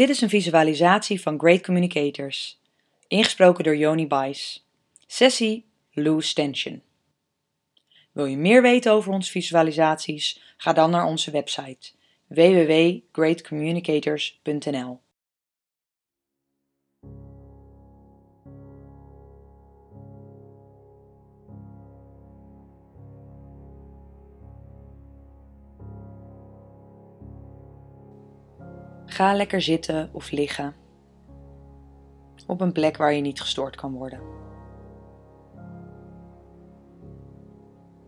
Dit 0.00 0.08
is 0.08 0.20
een 0.20 0.28
visualisatie 0.28 1.20
van 1.20 1.38
Great 1.38 1.62
Communicators, 1.62 2.60
ingesproken 3.08 3.64
door 3.64 3.76
Joni 3.76 4.06
Bice. 4.06 4.60
Sessie 5.06 5.64
Loose 5.92 6.34
Tension. 6.34 6.82
Wil 8.12 8.24
je 8.24 8.36
meer 8.36 8.62
weten 8.62 8.92
over 8.92 9.12
onze 9.12 9.30
visualisaties? 9.30 10.54
Ga 10.56 10.72
dan 10.72 10.90
naar 10.90 11.04
onze 11.04 11.30
website 11.30 11.92
www.greatcommunicators.nl. 12.26 15.00
Ga 29.20 29.34
lekker 29.34 29.62
zitten 29.62 30.08
of 30.12 30.30
liggen 30.30 30.74
op 32.46 32.60
een 32.60 32.72
plek 32.72 32.96
waar 32.96 33.12
je 33.12 33.20
niet 33.20 33.40
gestoord 33.40 33.76
kan 33.76 33.92
worden. 33.92 34.20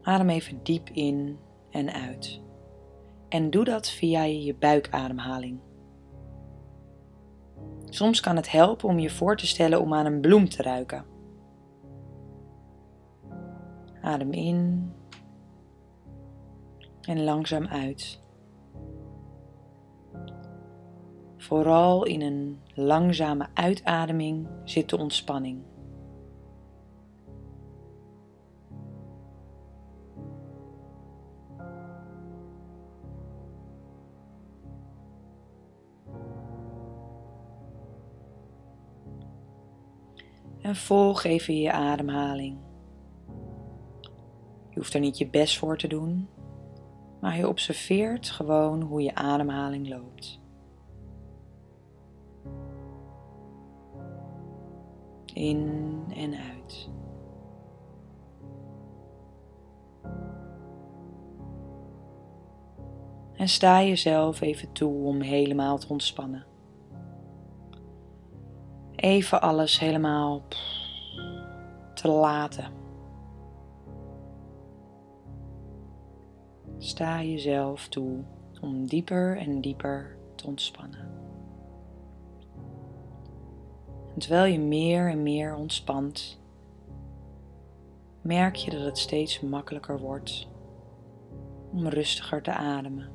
Adem 0.03 0.29
even 0.29 0.61
diep 0.63 0.89
in 0.89 1.39
en 1.71 1.93
uit. 1.93 2.41
En 3.29 3.51
doe 3.51 3.65
dat 3.65 3.91
via 3.91 4.23
je 4.23 4.55
buikademhaling. 4.55 5.61
Soms 7.85 8.21
kan 8.21 8.37
het 8.37 8.51
helpen 8.51 8.89
om 8.89 8.99
je 8.99 9.11
voor 9.11 9.37
te 9.37 9.47
stellen 9.47 9.81
om 9.81 9.95
aan 9.95 10.07
een 10.07 10.21
bloem 10.21 10.49
te 10.49 10.63
ruiken. 10.63 11.05
Adem 14.03 14.33
in 14.33 14.93
en 17.01 17.25
langzaam 17.25 17.67
uit. 17.67 18.22
Vooral 21.53 22.05
in 22.05 22.21
een 22.21 22.61
langzame 22.75 23.47
uitademing 23.55 24.47
zit 24.65 24.89
de 24.89 24.99
ontspanning. 24.99 25.63
En 40.63 40.77
volg 40.77 41.25
even 41.25 41.57
je 41.57 41.73
ademhaling. 41.73 42.59
Je 44.71 44.79
hoeft 44.79 44.95
er 44.95 45.01
niet 45.01 45.19
je 45.19 45.29
best 45.29 45.59
voor 45.59 45.79
te 45.79 45.89
doen, 45.89 46.29
maar 47.21 47.37
je 47.37 47.49
observeert 47.49 48.31
gewoon 48.31 48.83
hoe 48.83 49.03
je 49.03 49.15
ademhaling 49.15 49.89
loopt. 49.89 50.42
In 55.35 56.03
en 56.15 56.35
uit. 56.35 56.89
En 63.33 63.49
sta 63.49 63.83
jezelf 63.83 64.41
even 64.41 64.73
toe 64.73 65.05
om 65.05 65.21
helemaal 65.21 65.79
te 65.79 65.89
ontspannen. 65.89 66.45
Even 68.95 69.41
alles 69.41 69.79
helemaal 69.79 70.43
te 71.95 72.09
laten. 72.09 72.73
Sta 76.79 77.23
jezelf 77.23 77.89
toe 77.89 78.25
om 78.61 78.87
dieper 78.87 79.37
en 79.37 79.61
dieper 79.61 80.17
te 80.35 80.47
ontspannen. 80.47 81.12
Terwijl 84.19 84.53
je 84.53 84.59
meer 84.59 85.11
en 85.11 85.23
meer 85.23 85.55
ontspant, 85.55 86.41
merk 88.21 88.57
je 88.57 88.71
dat 88.71 88.81
het 88.81 88.99
steeds 88.99 89.41
makkelijker 89.41 89.99
wordt 89.99 90.49
om 91.73 91.89
rustiger 91.89 92.43
te 92.43 92.53
ademen. 92.53 93.11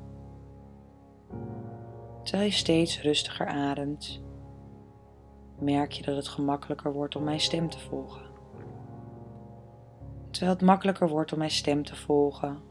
Terwijl 2.24 2.50
je 2.50 2.56
steeds 2.56 3.02
rustiger 3.02 3.48
ademt, 3.48 4.22
merk 5.60 5.92
je 5.92 6.04
dat 6.04 6.16
het 6.16 6.28
gemakkelijker 6.28 6.94
wordt 6.94 7.16
om 7.16 7.24
mijn 7.24 7.40
stem 7.40 7.70
te 7.70 7.80
volgen. 7.80 8.26
Terwijl 10.30 10.58
het 10.58 10.66
makkelijker 10.66 11.10
wordt 11.10 11.32
om 11.32 11.38
mijn 11.38 11.52
stem 11.52 11.84
te 11.84 11.96
volgen, 11.96 12.62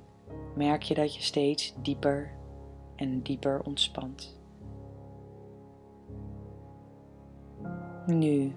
merk 0.54 0.82
je 0.82 0.94
dat 0.94 1.14
je 1.14 1.22
steeds 1.22 1.74
dieper 1.82 2.30
en 2.96 3.22
dieper 3.22 3.62
ontspant. 3.62 4.35
Nu 8.06 8.52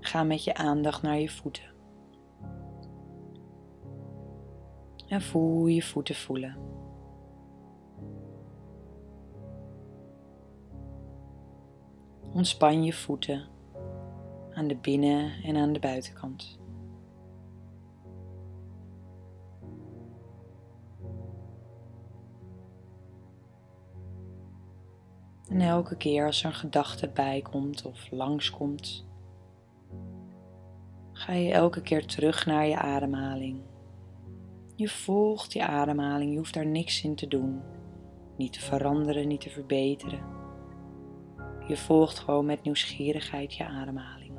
ga 0.00 0.22
met 0.22 0.44
je 0.44 0.54
aandacht 0.54 1.02
naar 1.02 1.18
je 1.18 1.30
voeten. 1.30 1.64
En 5.08 5.22
voel 5.22 5.66
je 5.66 5.82
voeten 5.82 6.14
voelen. 6.14 6.56
Ontspan 12.32 12.84
je 12.84 12.92
voeten 12.92 13.48
aan 14.52 14.66
de 14.66 14.76
binnen- 14.76 15.42
en 15.42 15.56
aan 15.56 15.72
de 15.72 15.78
buitenkant. 15.78 16.58
En 25.56 25.62
elke 25.62 25.96
keer 25.96 26.26
als 26.26 26.42
er 26.42 26.46
een 26.46 26.54
gedachte 26.54 27.08
bij 27.08 27.42
komt 27.42 27.84
of 27.84 28.10
langskomt, 28.10 29.06
ga 31.12 31.32
je 31.32 31.52
elke 31.52 31.82
keer 31.82 32.06
terug 32.06 32.46
naar 32.46 32.66
je 32.66 32.78
ademhaling. 32.78 33.60
Je 34.74 34.88
volgt 34.88 35.52
je 35.52 35.66
ademhaling, 35.66 36.30
je 36.30 36.36
hoeft 36.36 36.54
daar 36.54 36.66
niks 36.66 37.02
in 37.02 37.14
te 37.14 37.28
doen. 37.28 37.62
Niet 38.36 38.52
te 38.52 38.60
veranderen, 38.60 39.28
niet 39.28 39.40
te 39.40 39.50
verbeteren. 39.50 40.24
Je 41.66 41.76
volgt 41.76 42.18
gewoon 42.18 42.46
met 42.46 42.62
nieuwsgierigheid 42.62 43.54
je 43.54 43.64
ademhaling. 43.64 44.38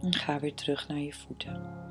En 0.00 0.12
ga 0.12 0.40
weer 0.40 0.54
terug 0.54 0.88
naar 0.88 0.98
je 0.98 1.12
voeten. 1.12 1.85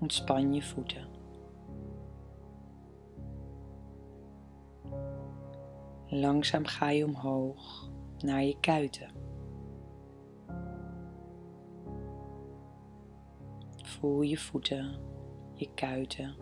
Ontspan 0.00 0.54
je 0.54 0.62
voeten. 0.62 1.08
Langzaam 6.06 6.64
ga 6.64 6.90
je 6.90 7.04
omhoog 7.04 7.90
naar 8.18 8.42
je 8.42 8.60
kuiten. 8.60 9.10
Voel 13.82 14.22
je 14.22 14.38
voeten, 14.38 14.98
je 15.54 15.68
kuiten 15.74 16.34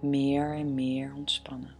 meer 0.00 0.54
en 0.54 0.74
meer 0.74 1.14
ontspannen. 1.14 1.74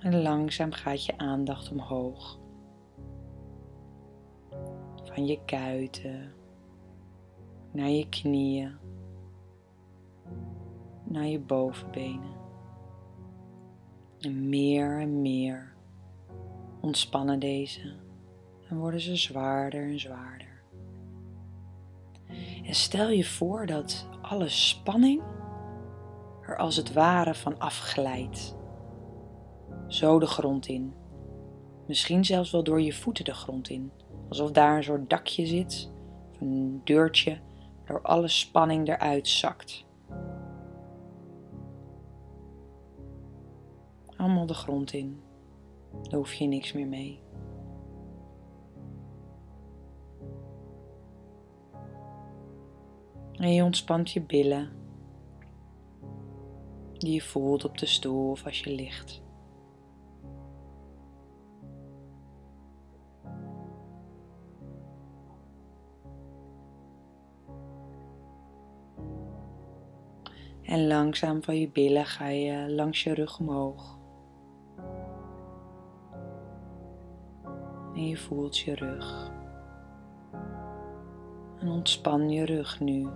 En 0.00 0.22
langzaam 0.22 0.72
gaat 0.72 1.04
je 1.04 1.18
aandacht 1.18 1.70
omhoog 1.70 2.38
je 5.26 5.44
kuiten 5.44 6.32
naar 7.72 7.88
je 7.88 8.08
knieën, 8.08 8.76
naar 11.04 11.26
je 11.26 11.40
bovenbenen. 11.40 12.38
En 14.18 14.48
meer 14.48 15.00
en 15.00 15.22
meer 15.22 15.74
ontspannen 16.80 17.38
deze 17.38 17.94
en 18.68 18.78
worden 18.78 19.00
ze 19.00 19.16
zwaarder 19.16 19.82
en 19.82 20.00
zwaarder. 20.00 20.62
En 22.64 22.74
stel 22.74 23.10
je 23.10 23.24
voor 23.24 23.66
dat 23.66 24.08
alle 24.22 24.48
spanning 24.48 25.22
er 26.42 26.56
als 26.56 26.76
het 26.76 26.92
ware 26.92 27.34
van 27.34 27.58
afglijdt. 27.58 28.56
Zo 29.88 30.18
de 30.18 30.26
grond 30.26 30.66
in. 30.66 30.94
Misschien 31.86 32.24
zelfs 32.24 32.50
wel 32.50 32.62
door 32.62 32.80
je 32.80 32.92
voeten 32.92 33.24
de 33.24 33.34
grond 33.34 33.68
in. 33.68 33.92
Alsof 34.30 34.50
daar 34.50 34.76
een 34.76 34.84
soort 34.84 35.10
dakje 35.10 35.46
zit, 35.46 35.90
of 36.30 36.40
een 36.40 36.80
deurtje, 36.84 37.38
door 37.84 38.02
alle 38.02 38.28
spanning 38.28 38.88
eruit 38.88 39.28
zakt. 39.28 39.84
Allemaal 44.16 44.46
de 44.46 44.54
grond 44.54 44.92
in. 44.92 45.20
Daar 46.02 46.18
hoef 46.18 46.32
je 46.32 46.46
niks 46.46 46.72
meer 46.72 46.86
mee. 46.86 47.22
En 53.36 53.52
je 53.54 53.64
ontspant 53.64 54.10
je 54.10 54.20
billen, 54.20 54.70
die 56.92 57.12
je 57.12 57.22
voelt 57.22 57.64
op 57.64 57.78
de 57.78 57.86
stoel 57.86 58.30
of 58.30 58.44
als 58.44 58.60
je 58.60 58.74
ligt. 58.74 59.22
En 70.70 70.86
langzaam 70.86 71.42
van 71.42 71.56
je 71.56 71.70
billen 71.70 72.04
ga 72.06 72.26
je 72.26 72.70
langs 72.70 73.02
je 73.02 73.14
rug 73.14 73.38
omhoog. 73.38 73.98
En 77.94 78.06
je 78.06 78.16
voelt 78.16 78.58
je 78.58 78.74
rug. 78.74 79.30
En 81.58 81.68
ontspan 81.68 82.30
je 82.30 82.44
rug 82.44 82.80
nu. 82.80 83.08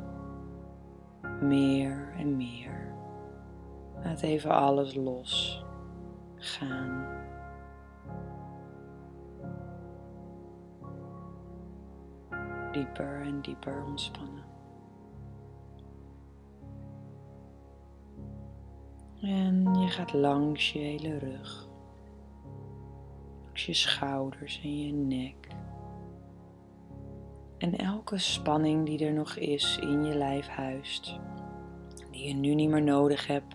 Meer 1.41 2.15
en 2.19 2.37
meer. 2.37 2.95
Laat 4.03 4.21
even 4.21 4.51
alles 4.51 4.95
los 4.95 5.65
gaan. 6.35 7.07
Dieper 12.73 13.21
en 13.21 13.41
dieper 13.41 13.85
ontspannen. 13.85 14.54
En 19.25 19.75
je 19.75 19.89
gaat 19.89 20.13
langs 20.13 20.73
je 20.73 20.79
hele 20.79 21.19
rug, 21.19 21.69
langs 23.45 23.67
je 23.67 23.75
schouders 23.75 24.61
en 24.63 24.79
je 24.87 24.93
nek. 24.93 25.49
En 27.59 27.79
elke 27.79 28.19
spanning 28.19 28.87
die 28.87 29.07
er 29.07 29.13
nog 29.13 29.37
is 29.37 29.79
in 29.79 30.05
je 30.05 30.15
lijf 30.15 30.47
huist, 30.47 31.21
die 32.11 32.29
je 32.29 32.35
nu 32.35 32.55
niet 32.55 32.71
meer 32.71 32.83
nodig 32.83 33.27
hebt, 33.27 33.55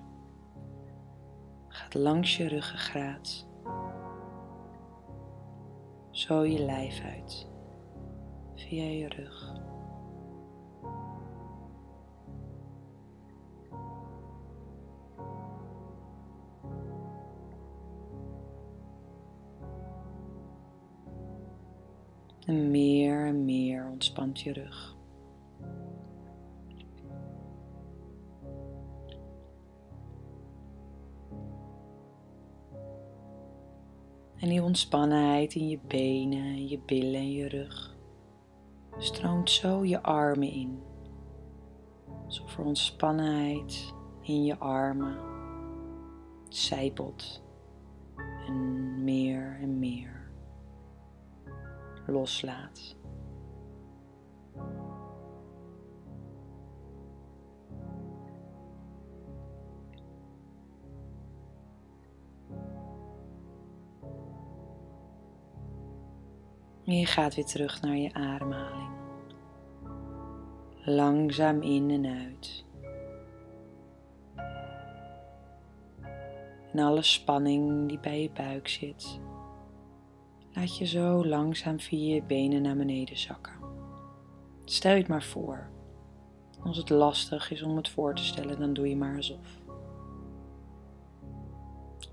gaat 1.67 1.93
langs 1.93 2.37
je 2.37 2.47
ruggengraat, 2.47 3.47
zo 6.11 6.43
je 6.45 6.59
lijf 6.59 7.01
uit, 7.03 7.49
via 8.55 8.83
je 8.83 9.07
rug. 9.07 9.67
En 22.49 22.71
meer 22.71 23.25
en 23.25 23.45
meer 23.45 23.89
ontspant 23.91 24.39
je 24.39 24.53
rug. 24.53 24.95
En 34.35 34.49
die 34.49 34.63
ontspannenheid 34.63 35.55
in 35.55 35.67
je 35.67 35.79
benen, 35.87 36.67
je 36.67 36.79
billen 36.85 37.19
en 37.19 37.31
je 37.31 37.47
rug 37.47 37.97
stroomt 38.97 39.49
zo 39.49 39.85
je 39.85 40.01
armen 40.01 40.51
in. 40.51 40.79
Alsof 42.25 42.57
er 42.57 42.65
ontspannenheid 42.65 43.93
in 44.21 44.43
je 44.43 44.57
armen 44.57 45.17
zijpelt 46.47 47.43
en 48.47 49.03
meer 49.03 49.57
en 49.61 49.79
meer 49.79 50.18
loslaat. 52.11 52.97
En 66.89 66.97
je 66.97 67.05
gaat 67.05 67.35
weer 67.35 67.45
terug 67.45 67.81
naar 67.81 67.95
je 67.95 68.13
ademhaling. 68.13 68.89
Langzaam 70.85 71.61
in 71.61 71.89
en 71.89 72.05
uit. 72.05 72.65
En 76.73 76.79
alle 76.79 77.01
spanning 77.01 77.87
die 77.87 77.99
bij 77.99 78.21
je 78.21 78.31
buik 78.31 78.67
zit, 78.67 79.19
laat 80.53 80.77
je 80.77 80.85
zo 80.85 81.25
langzaam 81.25 81.79
via 81.79 82.13
je 82.13 82.23
benen 82.23 82.61
naar 82.61 82.75
beneden 82.75 83.17
zakken. 83.17 83.53
Stel 84.65 84.91
je 84.91 84.97
het 84.97 85.07
maar 85.07 85.23
voor. 85.23 85.69
Als 86.63 86.77
het 86.77 86.89
lastig 86.89 87.51
is 87.51 87.63
om 87.63 87.75
het 87.75 87.89
voor 87.89 88.15
te 88.15 88.23
stellen, 88.23 88.59
dan 88.59 88.73
doe 88.73 88.89
je 88.89 88.95
maar 88.95 89.15
alsof. 89.15 89.59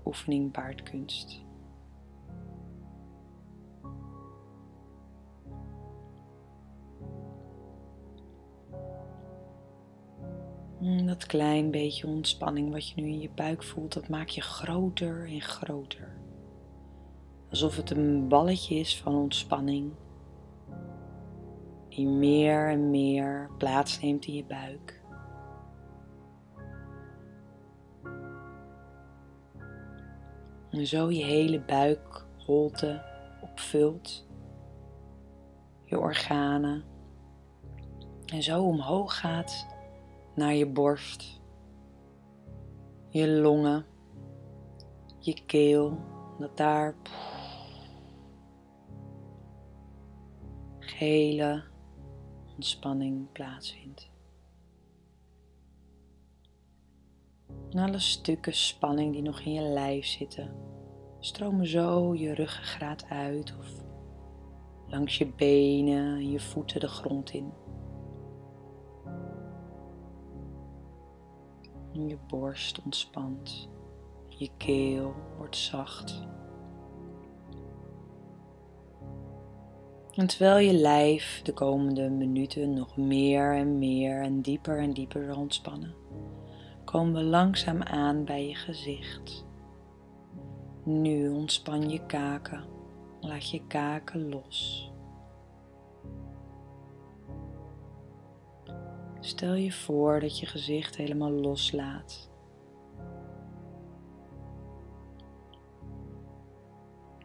Oefening 0.05 0.51
baardkunst. 0.51 1.45
Mm, 10.79 11.05
dat 11.07 11.25
klein 11.25 11.71
beetje 11.71 12.07
ontspanning 12.07 12.71
wat 12.71 12.89
je 12.89 13.01
nu 13.01 13.07
in 13.07 13.19
je 13.19 13.29
buik 13.35 13.63
voelt, 13.63 13.93
dat 13.93 14.07
maak 14.07 14.27
je 14.27 14.41
groter 14.41 15.27
en 15.27 15.41
groter. 15.41 16.16
Alsof 17.49 17.75
het 17.75 17.89
een 17.89 18.27
balletje 18.27 18.75
is 18.75 19.01
van 19.01 19.15
ontspanning, 19.15 19.91
die 21.89 22.07
meer 22.07 22.69
en 22.69 22.89
meer 22.89 23.49
plaatsneemt 23.57 24.25
in 24.25 24.33
je 24.33 24.45
buik. 24.45 25.01
En 30.71 30.87
zo 30.87 31.11
je 31.11 31.23
hele 31.23 31.61
buikholte 31.61 33.03
opvult, 33.41 34.27
je 35.83 35.99
organen, 35.99 36.83
en 38.25 38.43
zo 38.43 38.63
omhoog 38.63 39.19
gaat 39.19 39.67
naar 40.35 40.53
je 40.53 40.67
borst, 40.67 41.41
je 43.09 43.29
longen, 43.29 43.85
je 45.19 45.45
keel, 45.45 45.97
dat 46.39 46.57
daar 46.57 46.95
gehele 50.87 51.63
ontspanning 52.55 53.31
plaatsvindt. 53.31 54.09
Alle 57.71 57.99
stukken 57.99 58.53
spanning 58.53 59.13
die 59.13 59.21
nog 59.21 59.39
in 59.39 59.53
je 59.53 59.61
lijf 59.61 60.05
zitten, 60.05 60.51
stromen 61.19 61.67
zo 61.67 62.15
je 62.15 62.33
ruggengraat 62.33 63.05
uit 63.09 63.55
of 63.59 63.85
langs 64.87 65.17
je 65.17 65.27
benen 65.27 66.15
en 66.15 66.31
je 66.31 66.39
voeten 66.39 66.79
de 66.79 66.87
grond 66.87 67.29
in. 67.29 67.53
En 71.93 72.07
je 72.07 72.17
borst 72.27 72.81
ontspant. 72.83 73.69
Je 74.27 74.49
keel 74.57 75.13
wordt 75.37 75.57
zacht. 75.57 76.27
En 80.17 80.27
terwijl 80.27 80.57
je 80.57 80.73
lijf 80.73 81.41
de 81.43 81.53
komende 81.53 82.09
minuten 82.09 82.73
nog 82.73 82.97
meer 82.97 83.55
en 83.55 83.79
meer 83.79 84.21
en 84.21 84.41
dieper 84.41 84.79
en 84.79 84.93
dieper 84.93 85.25
zal 85.25 85.41
ontspannen, 85.41 85.93
komen 86.83 87.13
we 87.13 87.23
langzaam 87.23 87.83
aan 87.83 88.25
bij 88.25 88.47
je 88.47 88.55
gezicht. 88.55 89.45
Nu 90.83 91.29
ontspan 91.29 91.89
je 91.89 92.05
kaken. 92.05 92.63
Laat 93.19 93.49
je 93.49 93.67
kaken 93.67 94.29
los. 94.29 94.91
Stel 99.19 99.53
je 99.53 99.71
voor 99.71 100.19
dat 100.19 100.39
je 100.39 100.45
gezicht 100.45 100.95
helemaal 100.95 101.31
loslaat. 101.31 102.29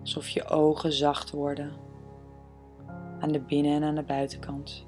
Alsof 0.00 0.28
je 0.28 0.44
ogen 0.44 0.92
zacht 0.92 1.30
worden 1.30 1.90
aan 3.22 3.32
de 3.32 3.40
binnen- 3.40 3.72
en 3.72 3.84
aan 3.84 3.94
de 3.94 4.02
buitenkant. 4.02 4.86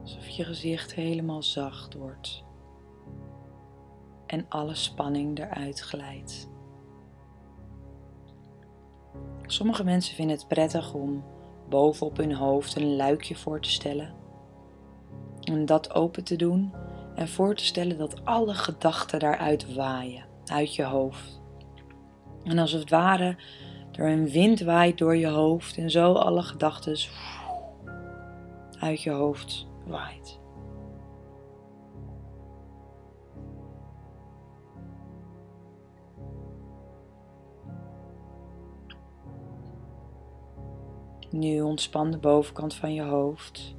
Alsof 0.00 0.28
je 0.28 0.44
gezicht 0.44 0.94
helemaal 0.94 1.42
zacht 1.42 1.94
wordt 1.94 2.44
en 4.26 4.46
alle 4.48 4.74
spanning 4.74 5.38
eruit 5.38 5.80
glijdt. 5.80 6.48
Sommige 9.46 9.84
mensen 9.84 10.14
vinden 10.14 10.36
het 10.36 10.48
prettig 10.48 10.94
om 10.94 11.24
bovenop 11.68 12.16
hun 12.16 12.34
hoofd 12.34 12.76
een 12.76 12.96
luikje 12.96 13.36
voor 13.36 13.60
te 13.60 13.70
stellen. 13.70 14.14
En 15.40 15.66
dat 15.66 15.94
open 15.94 16.24
te 16.24 16.36
doen 16.36 16.72
en 17.14 17.28
voor 17.28 17.54
te 17.54 17.64
stellen 17.64 17.98
dat 17.98 18.24
alle 18.24 18.54
gedachten 18.54 19.18
daaruit 19.18 19.74
waaien, 19.74 20.24
uit 20.44 20.74
je 20.74 20.84
hoofd. 20.84 21.40
En 22.44 22.58
als 22.58 22.72
het 22.72 22.90
ware 22.90 23.36
er 23.92 24.08
een 24.08 24.28
wind 24.28 24.60
waait 24.60 24.98
door 24.98 25.16
je 25.16 25.26
hoofd 25.26 25.76
en 25.76 25.90
zo 25.90 26.12
alle 26.12 26.42
gedachten 26.42 26.96
uit 28.78 29.02
je 29.02 29.10
hoofd 29.10 29.66
waait. 29.86 30.40
Nu 41.30 41.60
ontspan 41.60 42.10
de 42.10 42.18
bovenkant 42.18 42.74
van 42.74 42.94
je 42.94 43.02
hoofd. 43.02 43.74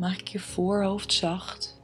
Maak 0.00 0.20
je 0.20 0.40
voorhoofd 0.40 1.12
zacht. 1.12 1.82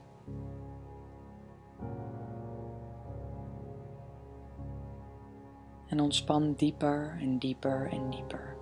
En 5.87 5.99
ontspan 5.99 6.53
dieper 6.53 7.17
en 7.21 7.39
dieper 7.39 7.89
en 7.91 8.09
dieper. 8.09 8.56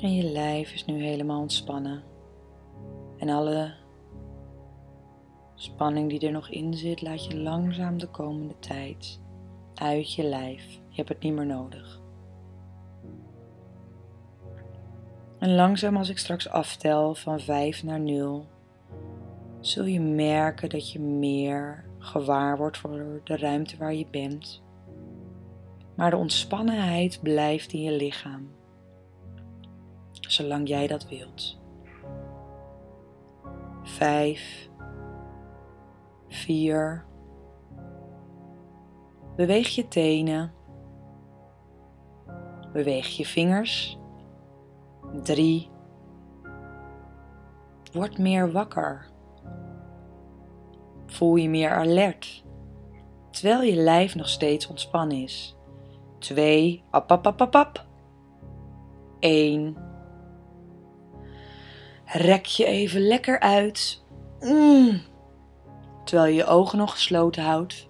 En 0.00 0.14
je 0.14 0.22
lijf 0.22 0.72
is 0.72 0.84
nu 0.84 1.02
helemaal 1.02 1.40
ontspannen. 1.40 2.02
En 3.16 3.28
alle 3.28 3.74
spanning 5.54 6.10
die 6.10 6.26
er 6.26 6.32
nog 6.32 6.48
in 6.48 6.74
zit, 6.74 7.02
laat 7.02 7.24
je 7.24 7.36
langzaam 7.36 7.98
de 7.98 8.06
komende 8.06 8.58
tijd 8.58 9.20
uit 9.74 10.14
je 10.14 10.22
lijf. 10.22 10.64
Je 10.72 10.96
hebt 10.96 11.08
het 11.08 11.22
niet 11.22 11.32
meer 11.32 11.46
nodig. 11.46 12.00
En 15.38 15.54
langzaam 15.54 15.96
als 15.96 16.08
ik 16.08 16.18
straks 16.18 16.48
aftel 16.48 17.14
van 17.14 17.40
5 17.40 17.82
naar 17.82 18.00
0, 18.00 18.46
zul 19.60 19.84
je 19.84 20.00
merken 20.00 20.68
dat 20.68 20.92
je 20.92 21.00
meer 21.00 21.84
gewaar 21.98 22.56
wordt 22.56 22.78
voor 22.78 23.20
de 23.24 23.36
ruimte 23.36 23.76
waar 23.76 23.94
je 23.94 24.06
bent. 24.10 24.62
Maar 25.94 26.10
de 26.10 26.16
ontspannenheid 26.16 27.18
blijft 27.22 27.72
in 27.72 27.82
je 27.82 27.92
lichaam 27.92 28.56
zolang 30.20 30.68
jij 30.68 30.86
dat 30.86 31.08
wilt. 31.08 31.58
Vijf, 33.82 34.68
vier. 36.28 37.04
Beweeg 39.36 39.68
je 39.68 39.88
tenen. 39.88 40.52
Beweeg 42.72 43.06
je 43.06 43.26
vingers. 43.26 43.98
Drie. 45.22 45.70
Word 47.92 48.18
meer 48.18 48.52
wakker. 48.52 49.06
Voel 51.06 51.36
je 51.36 51.48
meer 51.48 51.74
alert, 51.74 52.44
terwijl 53.30 53.62
je 53.62 53.76
lijf 53.76 54.14
nog 54.14 54.28
steeds 54.28 54.66
ontspannen 54.66 55.22
is. 55.22 55.56
2. 56.18 56.82
Ap, 56.90 57.12
ap, 57.12 57.26
ap, 57.26 57.40
ap, 57.40 57.54
ap. 57.54 57.86
1. 59.20 59.87
Rek 62.12 62.46
je 62.46 62.64
even 62.64 63.00
lekker 63.00 63.40
uit. 63.40 64.04
Mm. 64.40 65.00
Terwijl 66.04 66.28
je 66.28 66.36
je 66.36 66.46
ogen 66.46 66.78
nog 66.78 66.90
gesloten 66.90 67.44
houdt. 67.44 67.86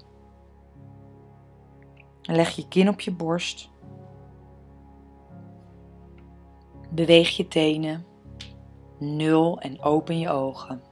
Leg 2.22 2.50
je 2.50 2.68
kin 2.68 2.88
op 2.88 3.00
je 3.00 3.10
borst. 3.10 3.70
Beweeg 6.90 7.36
je 7.36 7.48
tenen. 7.48 8.06
Nul 8.98 9.60
en 9.60 9.82
open 9.82 10.18
je 10.18 10.28
ogen. 10.30 10.82